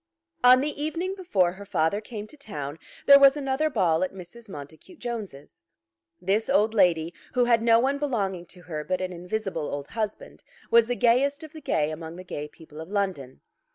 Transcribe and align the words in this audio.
On 0.43 0.61
the 0.61 0.81
evening 0.83 1.13
before 1.13 1.51
her 1.51 1.63
father 1.63 2.01
came 2.01 2.25
to 2.25 2.35
town 2.35 2.79
there 3.05 3.19
was 3.19 3.37
another 3.37 3.69
ball 3.69 4.03
at 4.03 4.11
Mrs. 4.15 4.49
Montacute 4.49 4.97
Jones's. 4.97 5.61
This 6.19 6.49
old 6.49 6.73
lady, 6.73 7.13
who 7.35 7.45
had 7.45 7.61
no 7.61 7.77
one 7.79 7.99
belonging 7.99 8.47
to 8.47 8.61
her 8.63 8.83
but 8.83 8.99
an 8.99 9.13
invisible 9.13 9.69
old 9.71 9.89
husband, 9.89 10.41
was 10.71 10.87
the 10.87 10.95
gayest 10.95 11.43
of 11.43 11.53
the 11.53 11.61
gay 11.61 11.91
among 11.91 12.15
the 12.15 12.23
gay 12.23 12.47
people 12.47 12.81
of 12.81 12.89
London. 12.89 13.41